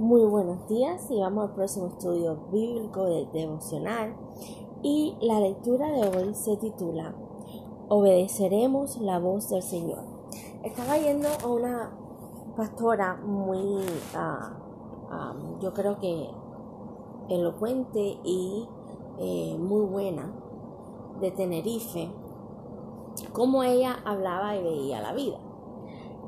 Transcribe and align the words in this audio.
Muy 0.00 0.24
buenos 0.24 0.66
días 0.66 1.10
y 1.10 1.20
vamos 1.20 1.50
al 1.50 1.54
próximo 1.54 1.88
estudio 1.88 2.38
bíblico 2.50 3.04
de 3.04 3.26
devocional. 3.34 4.16
Y 4.82 5.14
la 5.20 5.40
lectura 5.40 5.92
de 5.92 6.08
hoy 6.08 6.34
se 6.34 6.56
titula 6.56 7.14
Obedeceremos 7.90 8.96
la 8.96 9.18
voz 9.18 9.50
del 9.50 9.62
Señor. 9.62 10.02
Estaba 10.64 10.96
yendo 10.96 11.28
a 11.28 11.46
una 11.46 11.90
pastora 12.56 13.16
muy, 13.16 13.84
ah, 14.14 14.56
ah, 15.10 15.34
yo 15.60 15.74
creo 15.74 15.98
que 15.98 16.30
elocuente 17.28 18.16
y 18.24 18.66
eh, 19.18 19.54
muy 19.58 19.84
buena 19.84 20.32
de 21.20 21.30
Tenerife, 21.30 22.10
como 23.34 23.64
ella 23.64 23.98
hablaba 24.06 24.56
y 24.56 24.62
veía 24.62 25.02
la 25.02 25.12
vida. 25.12 25.36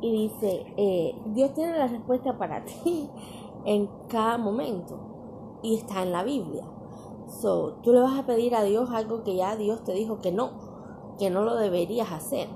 Y 0.02 0.28
dice, 0.28 0.66
eh, 0.76 1.14
Dios 1.26 1.54
tiene 1.54 1.78
la 1.78 1.86
respuesta 1.86 2.36
para 2.36 2.62
ti 2.66 3.08
en 3.64 3.88
cada 4.08 4.38
momento 4.38 5.60
y 5.62 5.76
está 5.76 6.02
en 6.02 6.12
la 6.12 6.22
Biblia. 6.22 6.64
So, 7.40 7.74
tú 7.82 7.92
le 7.92 8.00
vas 8.00 8.18
a 8.18 8.26
pedir 8.26 8.54
a 8.54 8.62
Dios 8.62 8.90
algo 8.90 9.22
que 9.22 9.36
ya 9.36 9.56
Dios 9.56 9.82
te 9.84 9.92
dijo 9.92 10.20
que 10.20 10.32
no, 10.32 10.50
que 11.18 11.30
no 11.30 11.42
lo 11.42 11.56
deberías 11.56 12.12
hacer. 12.12 12.48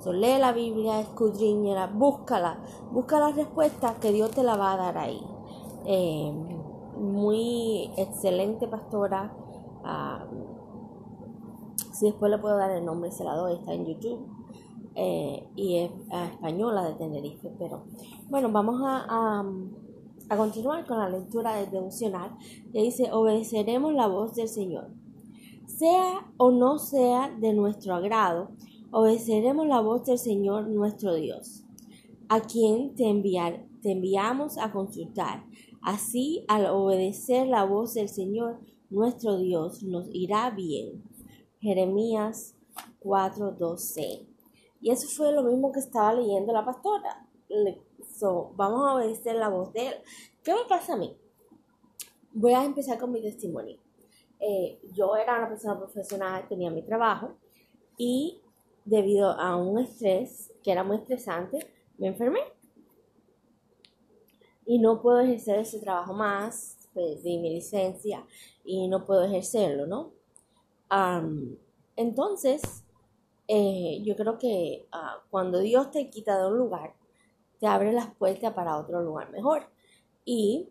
So, 0.00 0.12
lee 0.12 0.38
la 0.38 0.52
Biblia, 0.52 1.00
escudriñala, 1.00 1.86
búscala, 1.88 2.58
busca 2.92 3.20
la 3.20 3.30
respuesta 3.30 3.94
que 4.00 4.12
Dios 4.12 4.30
te 4.30 4.42
la 4.42 4.56
va 4.56 4.72
a 4.72 4.76
dar 4.76 4.98
ahí. 4.98 5.22
Eh, 5.84 6.32
muy 6.96 7.90
excelente 7.96 8.68
pastora. 8.68 9.32
Ah, 9.84 10.24
si 11.92 12.06
después 12.06 12.30
le 12.30 12.38
puedo 12.38 12.56
dar 12.56 12.70
el 12.70 12.84
nombre, 12.84 13.10
se 13.10 13.24
la 13.24 13.34
doy, 13.34 13.54
está 13.54 13.74
en 13.74 13.86
YouTube. 13.86 14.26
Eh, 14.94 15.48
y 15.56 15.76
es 15.78 15.90
española 16.32 16.84
de 16.84 16.94
Tenerife. 16.94 17.52
Pero 17.58 17.84
bueno, 18.28 18.50
vamos 18.50 18.80
a, 18.84 19.44
continuar 20.36 20.86
con 20.86 20.98
la 20.98 21.08
lectura 21.08 21.56
del 21.56 21.70
devocional 21.70 22.36
que 22.72 22.82
dice, 22.82 23.10
obedeceremos 23.12 23.94
la 23.94 24.06
voz 24.06 24.34
del 24.34 24.48
Señor. 24.48 24.90
Sea 25.66 26.30
o 26.36 26.50
no 26.50 26.78
sea 26.78 27.30
de 27.40 27.52
nuestro 27.54 27.94
agrado, 27.94 28.50
obedeceremos 28.90 29.66
la 29.66 29.80
voz 29.80 30.04
del 30.04 30.18
Señor 30.18 30.68
nuestro 30.68 31.14
Dios, 31.14 31.64
a 32.28 32.40
quien 32.40 32.94
te, 32.94 33.08
enviar, 33.08 33.66
te 33.80 33.92
enviamos 33.92 34.58
a 34.58 34.72
consultar. 34.72 35.44
Así, 35.82 36.44
al 36.48 36.66
obedecer 36.66 37.46
la 37.48 37.64
voz 37.64 37.94
del 37.94 38.08
Señor 38.08 38.60
nuestro 38.90 39.38
Dios, 39.38 39.82
nos 39.82 40.06
irá 40.12 40.50
bien. 40.50 41.02
Jeremías 41.60 42.54
4:12 43.00 44.32
y 44.82 44.90
eso 44.90 45.06
fue 45.08 45.32
lo 45.32 45.44
mismo 45.44 45.70
que 45.70 45.78
estaba 45.78 46.12
leyendo 46.12 46.52
la 46.52 46.64
pastora. 46.64 47.24
Vamos 48.56 48.88
a 48.88 48.94
obedecer 48.94 49.36
la 49.36 49.48
voz 49.48 49.72
de 49.72 49.88
él. 49.88 49.94
¿Qué 50.42 50.54
me 50.54 50.64
pasa 50.68 50.94
a 50.94 50.96
mí? 50.96 51.16
Voy 52.32 52.52
a 52.52 52.64
empezar 52.64 52.98
con 52.98 53.12
mi 53.12 53.20
testimonio. 53.20 53.78
Eh, 54.40 54.80
yo 54.92 55.16
era 55.16 55.38
una 55.38 55.48
persona 55.48 55.78
profesional, 55.78 56.46
tenía 56.48 56.70
mi 56.70 56.82
trabajo 56.82 57.36
y 57.96 58.40
debido 58.84 59.30
a 59.30 59.56
un 59.56 59.78
estrés 59.78 60.52
que 60.62 60.72
era 60.72 60.82
muy 60.82 60.96
estresante, 60.96 61.66
me 61.98 62.08
enfermé. 62.08 62.40
Y 64.66 64.78
no 64.78 65.00
puedo 65.00 65.20
ejercer 65.20 65.60
ese 65.60 65.78
trabajo 65.80 66.12
más, 66.12 66.88
perdí 66.94 67.38
mi 67.38 67.50
licencia 67.50 68.26
y 68.64 68.88
no 68.88 69.04
puedo 69.04 69.24
ejercerlo, 69.24 69.86
¿no? 69.86 70.12
entonces, 71.96 72.84
eh, 73.48 74.02
yo 74.04 74.14
creo 74.14 74.36
que 74.36 74.86
ah, 74.92 75.22
cuando 75.30 75.60
Dios 75.60 75.90
te 75.90 76.10
quita 76.10 76.38
de 76.38 76.48
un 76.48 76.58
lugar, 76.58 76.94
te 77.62 77.68
abre 77.68 77.92
las 77.92 78.12
puertas 78.16 78.52
para 78.54 78.76
otro 78.76 79.00
lugar 79.02 79.30
mejor. 79.30 79.62
Y 80.24 80.68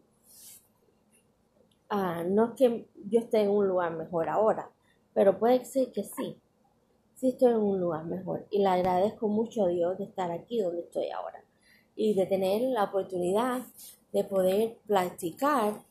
ah, 1.89 2.25
no 2.27 2.47
es 2.47 2.51
que 2.57 2.89
yo 3.05 3.21
esté 3.21 3.43
en 3.43 3.49
un 3.49 3.65
lugar 3.65 3.95
mejor 3.95 4.27
ahora, 4.27 4.69
pero 5.13 5.39
puede 5.39 5.63
ser 5.63 5.89
que 5.93 6.03
sí. 6.03 6.37
Sí 7.15 7.29
estoy 7.29 7.51
en 7.53 7.59
un 7.59 7.79
lugar 7.79 8.03
mejor. 8.03 8.45
Y 8.51 8.59
le 8.59 8.67
agradezco 8.67 9.29
mucho 9.29 9.63
a 9.63 9.69
Dios 9.69 9.97
de 9.99 10.03
estar 10.03 10.31
aquí 10.31 10.59
donde 10.59 10.81
estoy 10.81 11.09
ahora. 11.11 11.41
Y 11.95 12.13
de 12.13 12.25
tener 12.25 12.61
la 12.63 12.83
oportunidad 12.83 13.61
de 14.11 14.25
poder 14.25 14.77
practicar 14.85 15.85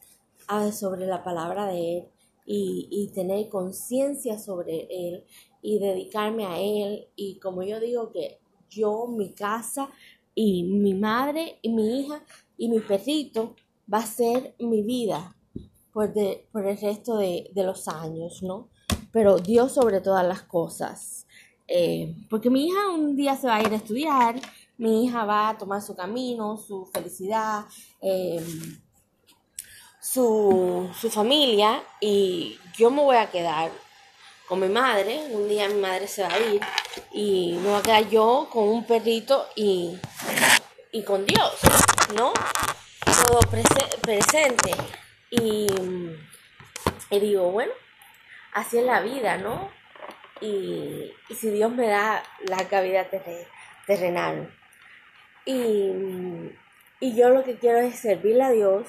ah, 0.49 0.71
sobre 0.71 1.07
la 1.07 1.25
palabra 1.25 1.65
de 1.65 1.97
Él 1.97 2.09
y, 2.45 2.89
y 2.91 3.09
tener 3.15 3.49
conciencia 3.49 4.39
sobre 4.39 4.87
Él 4.91 5.25
y 5.63 5.79
dedicarme 5.79 6.45
a 6.45 6.61
él. 6.61 7.09
Y 7.17 7.39
como 7.39 7.63
yo 7.63 7.81
digo 7.81 8.13
que 8.13 8.39
yo, 8.69 9.07
mi 9.07 9.33
casa 9.33 9.89
y 10.35 10.65
mi 10.65 10.95
madre 10.95 11.59
y 11.63 11.71
mi 11.71 12.01
hija 12.01 12.23
y 12.57 12.69
mi 12.69 12.81
perrito 12.81 13.57
va 13.93 13.99
a 13.99 14.07
ser 14.07 14.55
mi 14.59 14.83
vida 14.83 15.35
por, 15.93 16.13
por 16.53 16.67
el 16.67 16.79
resto 16.79 17.17
de, 17.17 17.51
los 17.55 17.89
años, 17.89 18.43
¿no? 18.43 18.69
Pero 19.13 19.39
Dios 19.39 19.73
sobre 19.73 20.01
todas 20.01 20.27
las 20.27 20.43
cosas. 20.43 21.27
Eh, 21.67 22.15
porque 22.29 22.51
mi 22.51 22.67
hija 22.67 22.91
un 22.91 23.17
día 23.17 23.37
se 23.37 23.47
va 23.47 23.57
a 23.57 23.63
ir 23.63 23.73
a 23.73 23.77
estudiar, 23.77 24.41
mi 24.77 25.05
hija 25.05 25.25
va 25.25 25.51
a 25.51 25.59
tomar 25.59 25.83
su 25.83 25.95
camino, 25.95 26.57
su 26.57 26.87
felicidad, 26.87 27.65
eh, 28.01 28.45
su, 30.01 30.89
su 30.99 31.11
familia 31.11 31.83
y 32.01 32.59
yo 32.77 32.91
me 32.91 33.03
voy 33.03 33.17
a 33.17 33.31
quedar 33.31 33.71
con 34.51 34.59
mi 34.59 34.69
madre. 34.69 35.27
Un 35.31 35.49
día 35.49 35.69
mi 35.69 35.81
madre 35.81 36.09
se 36.09 36.23
va 36.25 36.35
a 36.35 36.41
ir 36.41 36.61
y 37.13 37.57
me 37.63 37.69
voy 37.69 37.79
a 37.79 37.83
quedar 37.83 38.09
yo 38.09 38.49
con 38.51 38.69
un 38.69 38.85
perrito 38.85 39.47
y, 39.55 39.97
y 40.91 41.05
con 41.05 41.25
Dios, 41.25 41.61
¿no? 42.17 42.33
Todo 43.05 43.39
presente. 44.03 44.73
Y, 45.31 45.69
digo, 47.11 47.53
bueno, 47.53 47.73
así 48.53 48.79
es 48.79 48.85
la 48.85 49.01
vida, 49.01 49.37
¿no? 49.37 49.71
Y, 50.41 51.13
si 51.33 51.51
Dios 51.51 51.71
me 51.71 51.87
da 51.87 52.21
la 52.41 52.83
vida 52.83 53.07
terrenal. 53.87 54.53
Y, 55.45 55.93
y 56.99 57.15
yo 57.15 57.29
lo 57.29 57.45
que 57.45 57.57
quiero 57.57 57.79
es 57.79 58.01
servirle 58.01 58.43
a 58.43 58.51
Dios. 58.51 58.89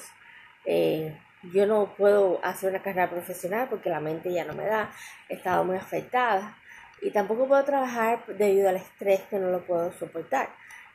Eh, 0.64 1.16
yo 1.42 1.66
no 1.66 1.94
puedo 1.96 2.40
hacer 2.44 2.70
una 2.70 2.82
carrera 2.82 3.10
profesional 3.10 3.68
porque 3.68 3.90
la 3.90 4.00
mente 4.00 4.32
ya 4.32 4.44
no 4.44 4.54
me 4.54 4.64
da, 4.64 4.92
he 5.28 5.34
estado 5.34 5.64
muy 5.64 5.76
afectada 5.76 6.56
y 7.00 7.10
tampoco 7.10 7.48
puedo 7.48 7.64
trabajar 7.64 8.24
debido 8.26 8.68
al 8.68 8.76
estrés 8.76 9.22
que 9.22 9.38
no 9.38 9.50
lo 9.50 9.66
puedo 9.66 9.92
soportar. 9.92 10.50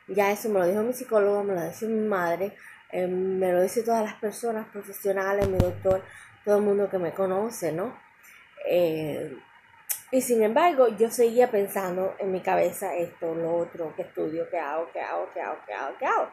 Ya 0.06 0.30
eso 0.32 0.48
me 0.48 0.58
lo 0.58 0.66
dijo 0.66 0.82
mi 0.82 0.94
psicólogo, 0.94 1.44
me 1.44 1.54
lo 1.54 1.62
dice 1.62 1.86
mi 1.86 2.08
madre, 2.08 2.56
eh, 2.90 3.06
me 3.06 3.52
lo 3.52 3.62
dice 3.62 3.82
todas 3.82 4.02
las 4.02 4.14
personas 4.14 4.66
profesionales, 4.68 5.46
mi 5.48 5.58
doctor, 5.58 6.02
todo 6.44 6.56
el 6.56 6.62
mundo 6.62 6.88
que 6.88 6.98
me 6.98 7.12
conoce, 7.12 7.72
¿no? 7.72 7.94
Eh, 8.66 9.36
y 10.10 10.22
sin 10.22 10.42
embargo, 10.42 10.88
yo 10.96 11.10
seguía 11.10 11.50
pensando 11.50 12.14
en 12.18 12.32
mi 12.32 12.40
cabeza 12.40 12.94
esto, 12.94 13.34
lo 13.34 13.56
otro, 13.56 13.92
qué 13.94 14.02
estudio, 14.02 14.48
qué 14.50 14.58
hago, 14.58 14.88
qué 14.90 15.02
hago, 15.02 15.28
qué 15.34 15.42
hago, 15.42 15.58
qué 15.66 15.74
hago, 15.74 15.98
qué 15.98 16.06
hago. 16.06 16.30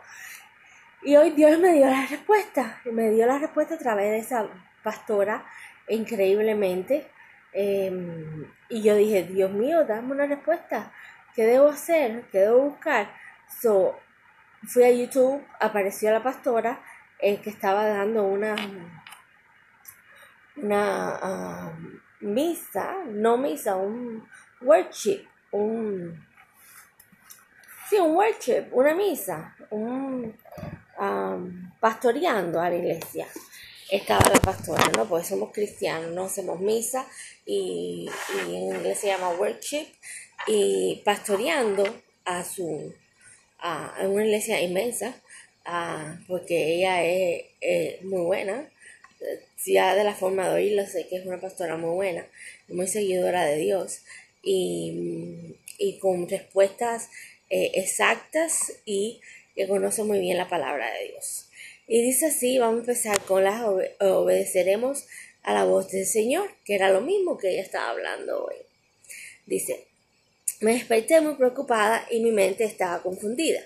Y 1.06 1.16
hoy 1.18 1.30
Dios 1.30 1.60
me 1.60 1.72
dio 1.74 1.86
la 1.86 2.08
respuesta, 2.08 2.82
me 2.86 3.12
dio 3.12 3.28
la 3.28 3.38
respuesta 3.38 3.76
a 3.76 3.78
través 3.78 4.10
de 4.10 4.18
esa 4.18 4.48
pastora 4.82 5.46
increíblemente. 5.88 7.06
Em, 7.54 8.44
y 8.70 8.82
yo 8.82 8.96
dije, 8.96 9.22
Dios 9.22 9.52
mío, 9.52 9.86
dame 9.86 10.14
una 10.14 10.26
respuesta. 10.26 10.92
¿Qué 11.36 11.44
debo 11.44 11.68
hacer? 11.68 12.24
¿Qué 12.32 12.40
debo 12.40 12.70
buscar? 12.72 13.12
So, 13.62 13.96
fui 14.64 14.82
a 14.82 14.92
YouTube, 14.92 15.46
apareció 15.60 16.12
la 16.12 16.24
pastora 16.24 16.82
eh, 17.20 17.40
que 17.40 17.52
estaba 17.52 17.86
dando 17.86 18.24
una, 18.24 18.56
una 20.56 21.72
misa, 22.20 22.96
no 23.10 23.38
misa, 23.38 23.76
un 23.76 24.28
worship, 24.60 25.28
un, 25.52 26.26
sí, 27.90 27.98
un 27.98 28.16
worship, 28.16 28.70
una 28.72 28.96
misa, 28.96 29.56
un, 29.70 30.36
pastoreando 31.80 32.60
a 32.60 32.70
la 32.70 32.76
iglesia. 32.76 33.28
Estaba 33.90 34.30
la 34.30 34.40
pastora, 34.40 34.90
¿no? 34.96 35.08
Porque 35.08 35.28
somos 35.28 35.52
cristianos, 35.52 36.12
no 36.12 36.26
hacemos 36.26 36.60
misa 36.60 37.08
y, 37.46 38.10
en 38.40 38.50
inglés 38.50 39.00
se 39.00 39.08
llama 39.08 39.30
worship 39.32 39.88
y 40.48 41.02
pastoreando 41.06 41.84
a 42.26 42.44
su 42.44 42.94
a, 43.60 43.96
una 44.08 44.26
iglesia 44.26 44.62
inmensa 44.62 45.16
porque 46.28 46.76
ella 46.76 47.04
es, 47.04 48.04
muy 48.04 48.22
buena 48.22 48.70
ya 49.66 49.96
de 49.96 50.04
la 50.04 50.14
forma 50.14 50.48
de 50.50 50.56
oírlo 50.56 50.86
sé 50.86 51.08
que 51.08 51.18
es 51.18 51.26
una 51.26 51.42
pastora 51.42 51.76
muy 51.78 51.96
buena 51.96 52.26
muy 52.68 52.88
seguidora 52.88 53.46
de 53.46 53.58
Dios 53.58 54.02
y, 54.44 55.58
y 55.80 55.98
con 55.98 56.30
respuestas 56.30 57.10
eh, 57.50 57.72
exactas 57.76 58.74
y 58.86 59.22
que 59.56 59.68
conoce 59.68 60.04
muy 60.04 60.20
bien 60.20 60.38
la 60.38 60.50
palabra 60.50 60.92
de 60.94 61.10
Dios. 61.10 61.50
Y 61.88 62.02
dice 62.02 62.28
así, 62.28 62.58
vamos 62.58 62.78
a 62.78 62.80
empezar 62.82 63.22
con 63.22 63.44
las 63.44 63.62
obedeceremos 64.00 65.06
a 65.44 65.54
la 65.54 65.66
voz 65.66 65.92
del 65.92 66.06
Señor, 66.06 66.50
que 66.66 66.76
era 66.76 66.90
lo 66.90 67.02
mismo 67.02 67.38
que 67.38 67.52
ella 67.52 67.62
estaba 67.62 67.90
hablando 67.90 68.46
hoy. 68.46 68.56
Dice, 69.46 69.86
me 70.60 70.74
desperté 70.74 71.22
muy 71.22 71.36
preocupada 71.36 72.08
y 72.10 72.22
mi 72.22 72.32
mente 72.32 72.64
estaba 72.64 73.04
confundida. 73.04 73.62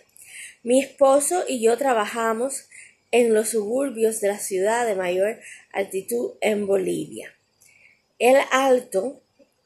Mi 0.63 0.81
esposo 0.81 1.45
y 1.47 1.61
yo 1.61 1.77
trabajamos 1.77 2.67
en 3.11 3.33
los 3.33 3.49
suburbios 3.49 4.19
de 4.21 4.27
la 4.27 4.39
ciudad 4.39 4.85
de 4.85 4.95
mayor 4.95 5.39
altitud 5.71 6.33
en 6.41 6.67
Bolivia. 6.67 7.33
El 8.19 8.37
alto, 8.51 9.21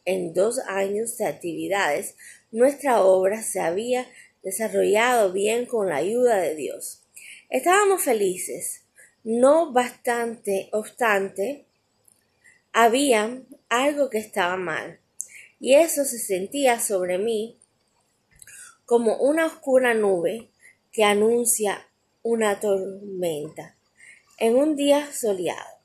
en 0.06 0.34
dos 0.34 0.60
años 0.68 1.18
de 1.18 1.26
actividades, 1.26 2.16
nuestra 2.52 3.02
obra 3.02 3.42
se 3.42 3.60
había 3.60 4.08
desarrollado 4.44 5.32
bien 5.32 5.66
con 5.66 5.90
la 5.90 5.98
ayuda 5.98 6.38
de 6.38 6.56
Dios. 6.56 7.04
Estábamos 7.50 8.04
felices, 8.04 8.84
no 9.24 9.72
bastante 9.72 10.70
obstante, 10.72 11.66
había 12.74 13.42
algo 13.70 14.10
que 14.10 14.18
estaba 14.18 14.58
mal, 14.58 15.00
y 15.60 15.76
eso 15.76 16.04
se 16.04 16.20
sentía 16.20 16.80
sobre 16.80 17.18
mí 17.18 17.60
como 18.86 19.18
una 19.18 19.46
oscura 19.46 19.94
nube 19.94 20.50
que 20.92 21.04
anuncia 21.04 21.88
una 22.22 22.60
tormenta 22.60 23.78
en 24.40 24.56
un 24.56 24.76
día 24.76 25.12
soleado. 25.14 25.78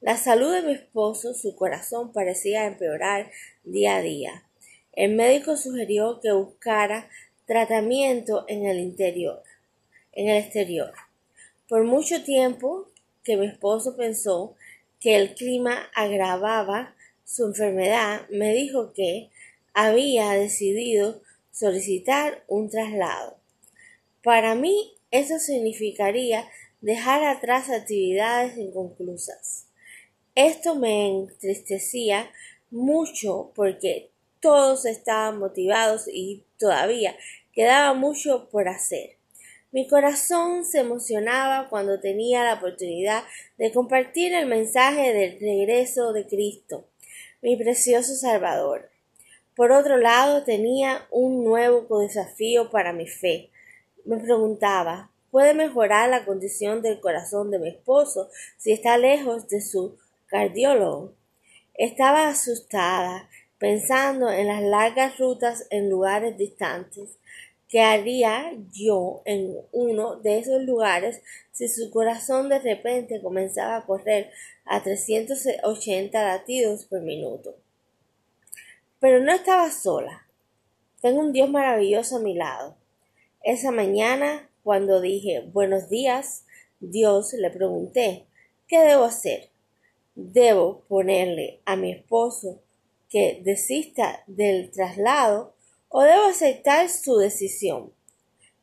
La 0.00 0.16
salud 0.16 0.52
de 0.52 0.62
mi 0.62 0.72
esposo, 0.72 1.34
su 1.34 1.56
corazón 1.56 2.12
parecía 2.12 2.66
empeorar 2.66 3.30
día 3.64 3.96
a 3.96 4.02
día. 4.02 4.44
El 4.92 5.14
médico 5.14 5.56
sugirió 5.56 6.20
que 6.20 6.32
buscara 6.32 7.10
tratamiento 7.50 8.44
en 8.46 8.64
el 8.64 8.78
interior, 8.78 9.42
en 10.12 10.28
el 10.28 10.36
exterior. 10.36 10.92
Por 11.68 11.82
mucho 11.82 12.22
tiempo 12.22 12.86
que 13.24 13.36
mi 13.36 13.46
esposo 13.46 13.96
pensó 13.96 14.54
que 15.00 15.16
el 15.16 15.34
clima 15.34 15.90
agravaba 15.96 16.94
su 17.24 17.46
enfermedad, 17.46 18.28
me 18.30 18.54
dijo 18.54 18.92
que 18.92 19.30
había 19.74 20.30
decidido 20.30 21.22
solicitar 21.50 22.44
un 22.46 22.70
traslado. 22.70 23.36
Para 24.22 24.54
mí 24.54 24.94
eso 25.10 25.40
significaría 25.40 26.48
dejar 26.80 27.24
atrás 27.24 27.68
actividades 27.68 28.58
inconclusas. 28.58 29.66
Esto 30.36 30.76
me 30.76 31.08
entristecía 31.08 32.30
mucho 32.70 33.50
porque 33.56 34.12
todos 34.38 34.86
estaban 34.86 35.40
motivados 35.40 36.06
y 36.06 36.44
todavía 36.58 37.16
quedaba 37.52 37.94
mucho 37.94 38.48
por 38.50 38.68
hacer. 38.68 39.16
Mi 39.72 39.86
corazón 39.86 40.64
se 40.64 40.80
emocionaba 40.80 41.68
cuando 41.68 42.00
tenía 42.00 42.42
la 42.42 42.54
oportunidad 42.54 43.22
de 43.56 43.72
compartir 43.72 44.34
el 44.34 44.46
mensaje 44.46 45.12
del 45.12 45.38
regreso 45.38 46.12
de 46.12 46.26
Cristo, 46.26 46.88
mi 47.40 47.56
precioso 47.56 48.16
Salvador. 48.16 48.90
Por 49.54 49.70
otro 49.70 49.96
lado, 49.96 50.42
tenía 50.42 51.06
un 51.12 51.44
nuevo 51.44 52.00
desafío 52.00 52.70
para 52.70 52.92
mi 52.92 53.06
fe. 53.06 53.50
Me 54.04 54.16
preguntaba, 54.16 55.12
¿puede 55.30 55.54
mejorar 55.54 56.08
la 56.08 56.24
condición 56.24 56.82
del 56.82 56.98
corazón 56.98 57.52
de 57.52 57.60
mi 57.60 57.68
esposo 57.68 58.28
si 58.56 58.72
está 58.72 58.98
lejos 58.98 59.48
de 59.48 59.60
su 59.60 59.98
cardiólogo? 60.26 61.14
Estaba 61.74 62.28
asustada, 62.28 63.28
pensando 63.58 64.30
en 64.30 64.48
las 64.48 64.62
largas 64.62 65.16
rutas 65.18 65.66
en 65.70 65.90
lugares 65.90 66.36
distantes 66.36 67.19
¿Qué 67.70 67.82
haría 67.82 68.52
yo 68.72 69.22
en 69.24 69.56
uno 69.70 70.16
de 70.16 70.40
esos 70.40 70.64
lugares 70.64 71.22
si 71.52 71.68
su 71.68 71.92
corazón 71.92 72.48
de 72.48 72.58
repente 72.58 73.22
comenzaba 73.22 73.76
a 73.76 73.86
correr 73.86 74.32
a 74.64 74.82
380 74.82 76.20
latidos 76.20 76.86
por 76.86 77.00
minuto? 77.00 77.54
Pero 78.98 79.20
no 79.20 79.32
estaba 79.32 79.70
sola. 79.70 80.26
Tengo 81.00 81.20
un 81.20 81.32
Dios 81.32 81.48
maravilloso 81.48 82.16
a 82.16 82.20
mi 82.20 82.34
lado. 82.34 82.76
Esa 83.40 83.70
mañana, 83.70 84.50
cuando 84.64 85.00
dije 85.00 85.48
buenos 85.52 85.88
días, 85.88 86.46
Dios 86.80 87.34
le 87.34 87.50
pregunté, 87.50 88.26
¿qué 88.66 88.80
debo 88.80 89.04
hacer? 89.04 89.50
¿Debo 90.16 90.82
ponerle 90.88 91.60
a 91.66 91.76
mi 91.76 91.92
esposo 91.92 92.60
que 93.08 93.40
desista 93.44 94.24
del 94.26 94.72
traslado 94.72 95.54
o 95.90 96.02
debo 96.02 96.24
aceptar 96.24 96.88
su 96.88 97.18
decisión. 97.18 97.92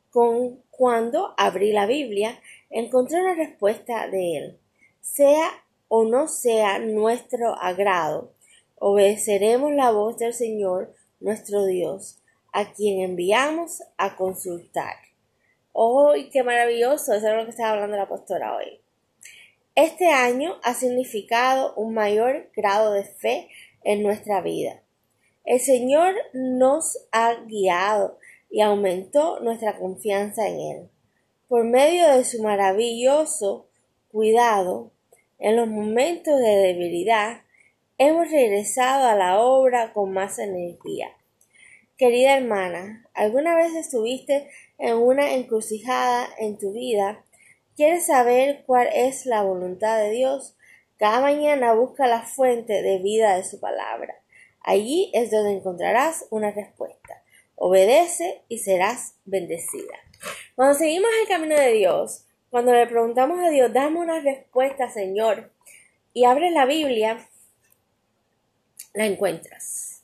Con, 0.10 0.64
cuando 0.72 1.36
abrí 1.38 1.72
la 1.72 1.86
Biblia, 1.86 2.42
encontré 2.70 3.22
una 3.22 3.36
respuesta 3.36 4.08
de 4.08 4.38
él. 4.38 4.60
Sea 5.02 5.52
o 5.90 6.06
no 6.06 6.28
sea 6.28 6.80
nuestro 6.80 7.54
agrado, 7.62 8.34
obedeceremos 8.80 9.74
la 9.74 9.92
voz 9.92 10.18
del 10.18 10.34
Señor 10.34 10.94
nuestro 11.20 11.66
Dios, 11.66 12.22
a 12.54 12.74
quien 12.74 13.02
enviamos 13.02 13.84
a 13.98 14.16
consultar. 14.16 14.96
¡Uy, 15.74 16.30
qué 16.30 16.44
maravilloso! 16.44 17.14
Eso 17.14 17.28
es 17.28 17.36
lo 17.36 17.44
que 17.44 17.52
estaba 17.52 17.74
hablando 17.74 17.98
la 17.98 18.10
pastora 18.10 18.56
hoy. 18.56 18.80
Este 19.76 20.08
año 20.08 20.56
ha 20.64 20.74
significado 20.74 21.76
un 21.76 21.94
mayor 21.94 22.50
grado 22.56 22.94
de 22.94 23.04
fe 23.04 23.50
en 23.84 24.02
nuestra 24.02 24.42
vida. 24.42 24.82
El 25.48 25.62
Señor 25.62 26.14
nos 26.34 27.08
ha 27.14 27.36
guiado 27.46 28.18
y 28.50 28.60
aumentó 28.60 29.40
nuestra 29.40 29.78
confianza 29.78 30.46
en 30.46 30.60
Él. 30.60 30.90
Por 31.48 31.64
medio 31.64 32.06
de 32.10 32.26
su 32.26 32.44
maravilloso 32.44 33.70
cuidado, 34.12 34.92
en 35.40 35.56
los 35.56 35.70
momentos 35.70 36.38
de 36.38 36.50
debilidad, 36.50 37.44
hemos 37.98 38.30
regresado 38.30 39.08
a 39.08 39.16
la 39.16 39.40
obra 39.40 39.94
con 39.94 40.12
más 40.12 40.38
energía. 40.38 41.16
Querida 41.96 42.36
hermana, 42.36 43.08
¿alguna 43.14 43.56
vez 43.56 43.74
estuviste 43.74 44.50
en 44.78 44.98
una 44.98 45.34
encrucijada 45.34 46.28
en 46.40 46.58
tu 46.58 46.74
vida? 46.74 47.24
¿Quieres 47.78 48.08
saber 48.08 48.64
cuál 48.66 48.90
es 48.94 49.26
la 49.26 49.44
voluntad 49.44 49.98
de 49.98 50.12
Dios? 50.12 50.58
Cada 50.98 51.22
mañana 51.22 51.74
busca 51.74 52.06
la 52.06 52.24
fuente 52.24 52.82
de 52.82 53.00
vida 53.00 53.38
de 53.38 53.46
su 53.46 53.62
palabra. 53.62 53.97
Allí 54.68 55.10
es 55.14 55.32
donde 55.32 55.54
encontrarás 55.54 56.26
una 56.30 56.52
respuesta. 56.52 57.24
Obedece 57.56 58.42
y 58.50 58.58
serás 58.58 59.16
bendecida. 59.24 59.96
Cuando 60.56 60.78
seguimos 60.78 61.10
el 61.22 61.28
camino 61.30 61.56
de 61.56 61.72
Dios, 61.72 62.26
cuando 62.50 62.74
le 62.74 62.86
preguntamos 62.86 63.40
a 63.40 63.50
Dios, 63.50 63.72
dame 63.72 64.02
una 64.02 64.20
respuesta, 64.20 64.90
Señor, 64.90 65.54
y 66.12 66.26
abres 66.26 66.52
la 66.52 66.66
Biblia, 66.66 67.30
la 68.94 69.06
encuentras. 69.06 70.04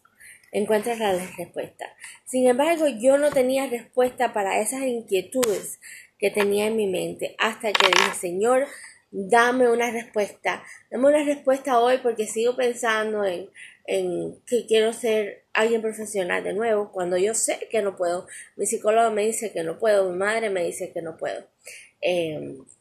Encuentras 0.54 0.98
la 0.98 1.12
respuesta. 1.38 1.94
Sin 2.24 2.48
embargo, 2.48 2.88
yo 2.88 3.18
no 3.18 3.32
tenía 3.32 3.68
respuesta 3.68 4.32
para 4.32 4.62
esas 4.62 4.84
inquietudes 4.84 5.82
que 6.18 6.32
tenía 6.32 6.68
en 6.68 6.78
mi 6.78 6.88
mente 6.88 7.36
hasta 7.38 7.74
que 7.74 7.88
dije, 7.88 8.16
Señor, 8.18 8.68
dame 9.12 9.70
una 9.70 9.92
respuesta. 9.92 10.64
Dame 10.90 11.08
una 11.08 11.26
respuesta 11.26 11.80
hoy 11.80 11.98
porque 11.98 12.28
sigo 12.28 12.56
pensando 12.56 13.26
en 13.26 13.50
en 13.86 14.42
que 14.46 14.66
quiero 14.66 14.94
ser 14.94 15.46
alguien 15.54 15.82
profesional 15.82 16.44
de 16.44 16.54
nuevo, 16.54 16.92
cuando 16.92 17.18
yo 17.18 17.34
sé 17.34 17.68
que 17.70 17.82
no 17.82 17.96
puedo. 17.96 18.28
Mi 18.56 18.66
psicólogo 18.66 19.12
me 19.12 19.26
dice 19.26 19.52
que 19.52 19.64
no 19.64 19.78
puedo, 19.78 20.10
mi 20.10 20.18
madre 20.18 20.50
me 20.50 20.64
dice 20.64 20.92
que 20.92 21.02
no 21.02 21.18
puedo. 21.18 21.46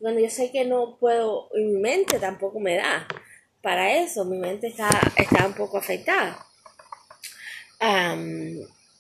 Cuando 0.00 0.21
yo 0.21 0.30
sé 0.30 0.50
que 0.50 0.64
no 0.64 0.97
puedo, 0.99 1.49
y 1.54 1.64
mi 1.64 1.80
mente 1.80 2.18
tampoco 2.18 2.59
me 2.61 2.76
da 2.76 3.06
para 3.62 3.97
eso, 3.97 4.25
mi 4.25 4.38
mente 4.38 4.68
está, 4.68 4.88
está 5.16 5.47
un 5.47 5.54
poco 5.54 5.78
afectada. 5.78 6.44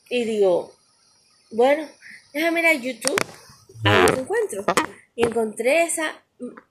y 0.08 0.24
digo, 0.24 0.72
bueno, 1.50 1.88
déjame 2.32 2.60
ir 2.60 2.66
a 2.66 2.74
YouTube 2.74 3.24
a 3.84 4.06
encuentro. 4.16 4.64
Y 5.14 5.26
encontré 5.26 5.84
esa, 5.84 6.22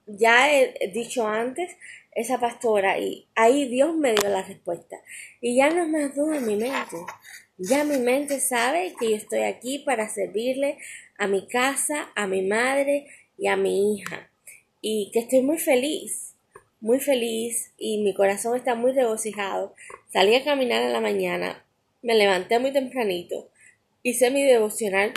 ya 0.06 0.52
he 0.52 0.90
dicho 0.92 1.26
antes, 1.26 1.76
esa 2.14 2.38
pastora 2.38 2.98
y 2.98 3.28
ahí 3.34 3.68
Dios 3.68 3.94
me 3.96 4.12
dio 4.14 4.28
la 4.28 4.42
respuesta. 4.42 4.96
Y 5.40 5.56
ya 5.56 5.70
no 5.70 5.82
es 5.82 5.88
más 5.88 6.14
duda 6.14 6.38
en 6.38 6.46
mi 6.46 6.56
mente. 6.56 6.96
Ya 7.58 7.84
mi 7.84 7.98
mente 7.98 8.40
sabe 8.40 8.94
que 8.98 9.10
yo 9.10 9.16
estoy 9.16 9.40
aquí 9.40 9.78
para 9.80 10.08
servirle 10.08 10.78
a 11.18 11.26
mi 11.26 11.46
casa, 11.46 12.10
a 12.14 12.26
mi 12.26 12.42
madre 12.42 13.06
y 13.38 13.46
a 13.46 13.56
mi 13.56 13.94
hija. 13.94 14.30
Y 14.80 15.10
que 15.12 15.20
estoy 15.20 15.42
muy 15.42 15.58
feliz, 15.58 16.34
muy 16.80 16.98
feliz 16.98 17.72
y 17.78 18.02
mi 18.02 18.14
corazón 18.14 18.56
está 18.56 18.74
muy 18.74 18.92
regocijado. 18.92 19.74
Salí 20.12 20.34
a 20.34 20.44
caminar 20.44 20.82
en 20.82 20.92
la 20.92 21.00
mañana, 21.00 21.64
me 22.02 22.14
levanté 22.14 22.58
muy 22.58 22.72
tempranito, 22.72 23.48
hice 24.02 24.30
mi 24.30 24.42
devocional 24.42 25.12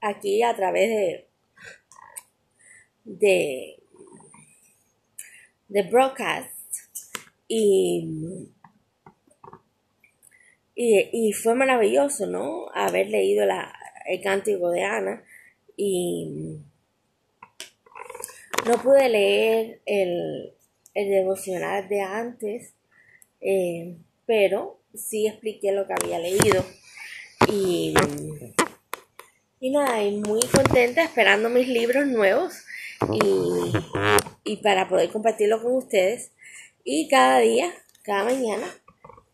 aquí 0.00 0.42
a 0.42 0.54
través 0.54 0.88
de, 0.88 1.28
de 3.04 3.81
de 5.72 5.82
broadcast 5.84 6.52
y, 7.48 8.06
y, 10.74 11.32
fue 11.32 11.54
maravilloso, 11.54 12.26
¿no? 12.26 12.66
Haber 12.74 13.08
leído 13.08 13.46
la, 13.46 13.74
el 14.06 14.20
cántico 14.20 14.70
de 14.70 14.84
Ana 14.84 15.24
y 15.76 16.58
no 18.66 18.82
pude 18.82 19.08
leer 19.08 19.80
el, 19.86 20.52
el 20.92 21.08
devocional 21.08 21.88
de 21.88 22.02
antes, 22.02 22.74
eh, 23.40 23.96
pero 24.26 24.78
sí 24.94 25.26
expliqué 25.26 25.72
lo 25.72 25.86
que 25.86 25.94
había 25.94 26.18
leído 26.18 26.64
y, 27.48 27.94
Y 29.58 29.70
nada, 29.70 30.02
y 30.02 30.18
muy 30.18 30.40
contenta 30.48 31.02
esperando 31.02 31.48
mis 31.48 31.66
libros 31.66 32.06
nuevos 32.08 32.52
y, 33.10 33.72
y 34.44 34.56
para 34.58 34.88
poder 34.88 35.10
compartirlo 35.10 35.62
con 35.62 35.76
ustedes. 35.76 36.30
Y 36.84 37.08
cada 37.08 37.38
día, 37.38 37.72
cada 38.02 38.24
mañana, 38.24 38.66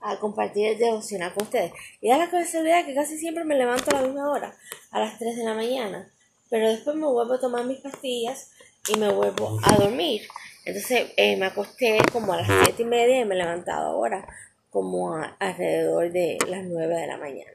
a 0.00 0.18
compartir 0.18 0.68
el 0.68 0.78
devocional 0.78 1.34
con 1.34 1.44
ustedes. 1.44 1.72
Y 2.00 2.08
da 2.08 2.18
la 2.18 2.30
casualidad 2.30 2.84
que 2.84 2.94
casi 2.94 3.18
siempre 3.18 3.44
me 3.44 3.56
levanto 3.56 3.90
a 3.90 4.00
la 4.00 4.06
misma 4.06 4.30
hora, 4.30 4.56
a 4.90 5.00
las 5.00 5.18
3 5.18 5.36
de 5.36 5.44
la 5.44 5.54
mañana. 5.54 6.10
Pero 6.50 6.68
después 6.68 6.96
me 6.96 7.06
vuelvo 7.06 7.34
a 7.34 7.40
tomar 7.40 7.64
mis 7.64 7.80
pastillas 7.80 8.50
y 8.88 8.98
me 8.98 9.12
vuelvo 9.12 9.58
a 9.62 9.76
dormir. 9.76 10.22
Entonces 10.64 11.12
eh, 11.16 11.36
me 11.36 11.46
acosté 11.46 11.98
como 12.12 12.32
a 12.32 12.38
las 12.38 12.46
7 12.46 12.82
y 12.82 12.84
media 12.84 13.20
y 13.20 13.24
me 13.24 13.34
he 13.34 13.38
levantado 13.38 13.88
ahora 13.88 14.26
como 14.70 15.14
alrededor 15.38 16.12
de 16.12 16.38
las 16.46 16.64
9 16.64 16.94
de 16.94 17.06
la 17.06 17.16
mañana. 17.16 17.52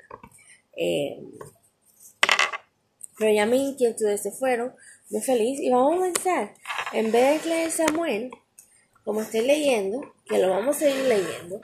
Eh, 0.76 1.22
pero 3.18 3.32
ya 3.32 3.46
mis 3.46 3.62
inquietudes 3.62 4.22
se 4.22 4.32
fueron, 4.32 4.74
muy 5.10 5.22
feliz. 5.22 5.60
Y 5.60 5.70
vamos 5.70 5.98
a 5.98 6.12
pensar, 6.12 6.54
en 6.94 7.12
vez 7.12 7.44
de 7.44 7.50
leer 7.50 7.72
Samuel, 7.72 8.32
como 9.04 9.22
estoy 9.22 9.42
leyendo, 9.42 10.14
que 10.26 10.38
lo 10.38 10.50
vamos 10.50 10.82
a 10.82 10.90
ir 10.90 11.04
leyendo, 11.06 11.60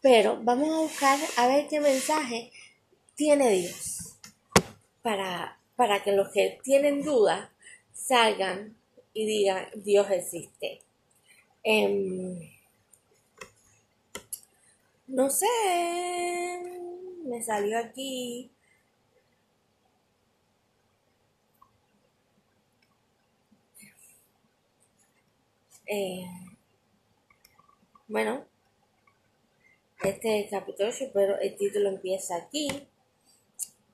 pero 0.00 0.40
vamos 0.42 0.70
a 0.70 0.80
buscar 0.80 1.18
a 1.36 1.46
ver 1.46 1.68
qué 1.68 1.78
mensaje 1.78 2.50
tiene 3.14 3.50
Dios 3.50 4.18
para, 5.02 5.58
para 5.76 6.02
que 6.02 6.12
los 6.12 6.32
que 6.32 6.58
tienen 6.62 7.02
dudas 7.02 7.50
salgan 7.92 8.74
y 9.12 9.26
digan 9.26 9.68
Dios 9.76 10.10
existe. 10.10 10.80
Em, 11.62 12.38
no 15.06 15.28
sé, 15.28 15.46
me 17.24 17.42
salió 17.42 17.78
aquí. 17.78 18.51
Eh, 25.86 26.24
bueno, 28.06 28.44
este 30.02 30.48
capítulo 30.50 30.90
pero 31.12 31.38
el 31.40 31.56
título 31.56 31.88
empieza 31.88 32.36
aquí 32.36 32.68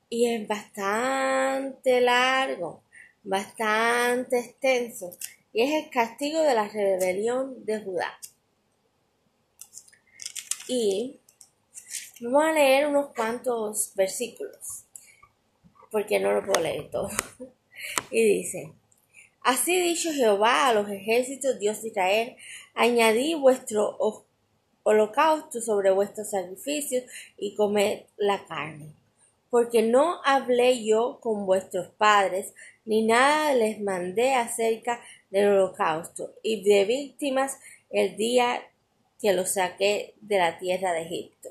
y 0.09 0.27
es 0.27 0.47
bastante 0.47 2.01
largo, 2.01 2.83
bastante 3.23 4.39
extenso 4.39 5.17
y 5.51 5.63
es 5.63 5.83
el 5.83 5.89
castigo 5.89 6.41
de 6.41 6.53
la 6.53 6.67
rebelión 6.67 7.65
de 7.65 7.81
Judá. 7.81 8.19
Y 10.67 11.19
vamos 12.21 12.43
a 12.43 12.51
leer 12.51 12.87
unos 12.87 13.13
cuantos 13.15 13.93
versículos 13.95 14.85
porque 15.91 16.19
no 16.19 16.31
lo 16.31 16.45
puedo 16.45 16.61
leer 16.61 16.89
todo. 16.91 17.09
y 18.11 18.23
dice, 18.23 18.73
Así 19.41 19.79
dicho 19.81 20.11
Jehová 20.11 20.67
a 20.67 20.73
los 20.73 20.89
ejércitos, 20.89 21.59
Dios 21.59 21.81
de 21.81 21.89
Israel, 21.89 22.35
añadí 22.73 23.35
vuestro 23.35 23.97
holocausto 24.83 25.61
sobre 25.61 25.91
vuestros 25.91 26.31
sacrificios 26.31 27.03
y 27.37 27.55
comed 27.55 28.01
la 28.17 28.45
carne. 28.47 28.93
Porque 29.49 29.81
no 29.81 30.19
hablé 30.23 30.83
yo 30.85 31.19
con 31.21 31.45
vuestros 31.45 31.87
padres, 31.87 32.53
ni 32.85 33.05
nada 33.05 33.53
les 33.53 33.81
mandé 33.81 34.33
acerca 34.33 35.01
del 35.29 35.49
holocausto 35.49 36.33
y 36.43 36.63
de 36.63 36.85
víctimas 36.85 37.57
el 37.89 38.15
día 38.15 38.61
que 39.19 39.33
los 39.33 39.53
saqué 39.53 40.13
de 40.21 40.37
la 40.37 40.59
tierra 40.59 40.93
de 40.93 41.01
Egipto. 41.01 41.49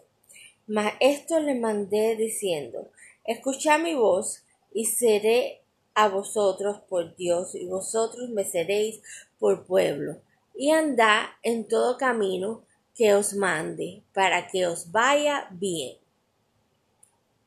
Mas 0.66 0.94
esto 1.00 1.40
les 1.40 1.58
mandé 1.58 2.16
diciendo, 2.16 2.90
escuchad 3.24 3.80
mi 3.80 3.94
voz 3.94 4.44
y 4.72 4.84
seré 4.84 5.62
a 5.98 6.06
vosotros 6.06 6.78
por 6.88 7.16
Dios 7.16 7.56
y 7.56 7.66
vosotros 7.66 8.30
me 8.30 8.44
seréis 8.44 9.00
por 9.40 9.66
pueblo 9.66 10.20
y 10.54 10.70
andad 10.70 11.24
en 11.42 11.66
todo 11.66 11.98
camino 11.98 12.62
que 12.94 13.14
os 13.14 13.34
mande, 13.34 14.04
para 14.14 14.46
que 14.46 14.68
os 14.68 14.92
vaya 14.92 15.48
bien. 15.50 15.96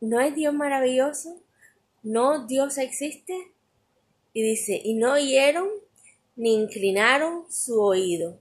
¿No 0.01 0.19
es 0.19 0.35
Dios 0.35 0.53
maravilloso? 0.53 1.37
¿No 2.03 2.45
Dios 2.45 2.77
existe? 2.77 3.53
Y 4.33 4.43
dice, 4.43 4.81
y 4.83 4.95
no 4.95 5.13
oyeron 5.13 5.69
ni 6.35 6.53
inclinaron 6.53 7.49
su 7.49 7.81
oído. 7.81 8.37